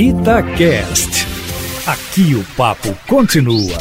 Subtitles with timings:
[0.00, 1.26] Itacast.
[1.84, 3.76] Aqui o papo continua.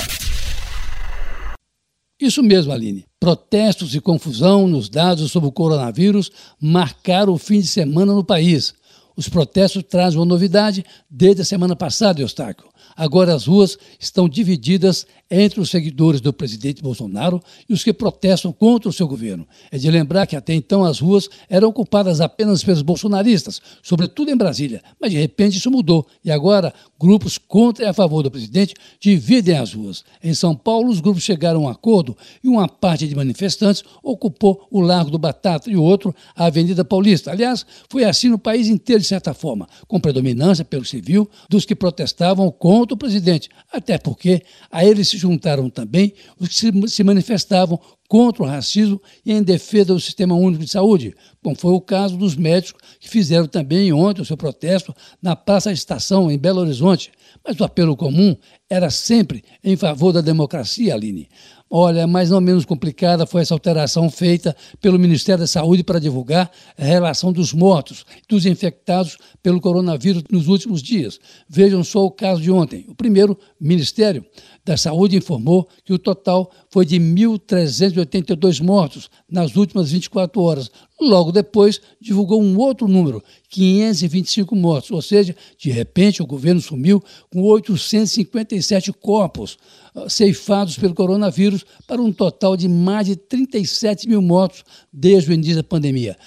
[2.19, 3.05] Isso mesmo, Aline.
[3.19, 8.73] Protestos e confusão nos dados sobre o coronavírus marcaram o fim de semana no país.
[9.15, 12.67] Os protestos trazem uma novidade desde a semana passada, Eustáquio.
[12.97, 17.39] Agora as ruas estão divididas entre os seguidores do presidente Bolsonaro
[17.69, 19.47] e os que protestam contra o seu governo.
[19.71, 24.37] É de lembrar que até então as ruas eram ocupadas apenas pelos bolsonaristas, sobretudo em
[24.37, 28.73] Brasília, mas de repente isso mudou e agora grupos contra e a favor do presidente
[28.99, 30.03] dividem as ruas.
[30.23, 34.67] Em São Paulo, os grupos chegaram a um acordo e uma parte de manifestantes ocupou
[34.71, 37.31] o Largo do Batata e o outro a Avenida Paulista.
[37.31, 41.75] Aliás, foi assim no país inteiro, de certa forma, com predominância pelo civil dos que
[41.75, 44.41] protestavam contra o presidente, até porque
[44.71, 49.93] a eles se juntaram também os que se manifestavam contra o racismo e em defesa
[49.93, 54.21] do Sistema Único de Saúde, como foi o caso dos médicos que fizeram também ontem
[54.21, 57.11] o seu protesto na Praça Estação, em Belo Horizonte.
[57.45, 58.35] Mas o apelo comum
[58.69, 61.29] era sempre em favor da democracia, Aline.
[61.69, 66.49] Olha, mais ou menos complicada foi essa alteração feita pelo Ministério da Saúde para divulgar
[66.77, 71.19] a relação dos mortos, dos infectados pelo coronavírus nos últimos dias.
[71.49, 72.85] Vejam só o caso de ontem.
[72.87, 74.23] O primeiro, Ministério
[74.63, 80.71] da Saúde informou que o total foi de 1.382 mortos nas últimas 24 horas.
[80.99, 87.03] Logo depois, divulgou um outro número, 525 mortos, ou seja, de repente o governo sumiu
[87.31, 89.57] com 857 corpos
[89.93, 95.33] ah, ceifados pelo coronavírus para um total de mais de 37 mil mortos desde o
[95.33, 96.17] início da pandemia.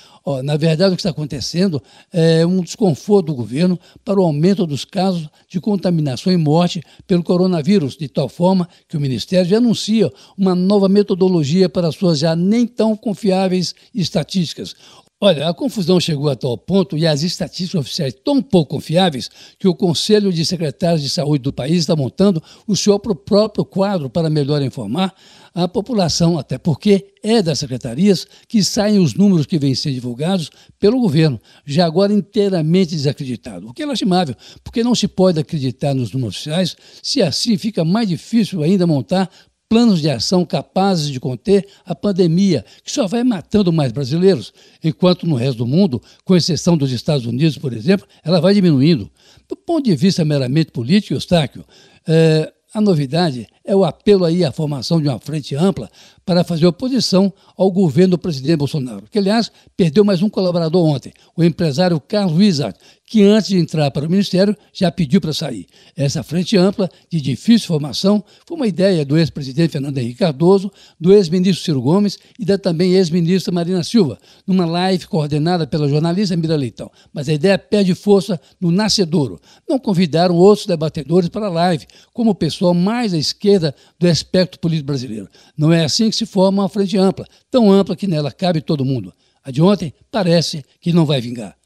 [0.45, 4.85] Na verdade, o que está acontecendo é um desconforto do governo para o aumento dos
[4.85, 10.13] casos de contaminação e morte pelo coronavírus, de tal forma que o Ministério já anuncia
[10.37, 14.75] uma nova metodologia para suas já nem tão confiáveis estatísticas.
[15.23, 19.69] Olha, a confusão chegou a tal ponto e as estatísticas oficiais tão pouco confiáveis que
[19.69, 24.31] o Conselho de Secretários de Saúde do país está montando o seu próprio quadro para
[24.31, 25.15] melhor informar
[25.55, 30.49] a população, até porque é das secretarias que saem os números que vêm sendo divulgados
[30.79, 33.69] pelo governo, já agora inteiramente desacreditado.
[33.69, 37.85] O que é lastimável, porque não se pode acreditar nos números oficiais, se assim fica
[37.85, 39.29] mais difícil ainda montar
[39.71, 45.29] planos de ação capazes de conter a pandemia, que só vai matando mais brasileiros, enquanto
[45.29, 49.09] no resto do mundo, com exceção dos Estados Unidos, por exemplo, ela vai diminuindo.
[49.49, 51.65] Do ponto de vista meramente político, Eustáquio,
[52.05, 55.89] é, a novidade é o apelo aí à formação de uma frente ampla
[56.27, 61.13] para fazer oposição ao governo do presidente Bolsonaro, que, aliás, perdeu mais um colaborador ontem,
[61.37, 62.77] o empresário Carlos Wizard,
[63.11, 65.67] que antes de entrar para o Ministério já pediu para sair.
[65.97, 71.13] Essa frente ampla, de difícil formação, foi uma ideia do ex-presidente Fernando Henrique Cardoso, do
[71.13, 74.17] ex-ministro Ciro Gomes e da também ex-ministra Marina Silva,
[74.47, 76.89] numa live coordenada pela jornalista Mira Leitão.
[77.13, 79.41] Mas a ideia perde força no nascedouro.
[79.69, 84.61] Não convidaram outros debatedores para a live, como o pessoal mais à esquerda do espectro
[84.61, 85.29] político brasileiro.
[85.59, 88.85] Não é assim que se forma uma frente ampla, tão ampla que nela cabe todo
[88.85, 89.13] mundo.
[89.43, 91.60] A de ontem parece que não vai vingar.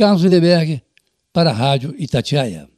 [0.00, 0.82] Carlos Lindeberg,
[1.30, 2.69] para a Rádio Itatiaia.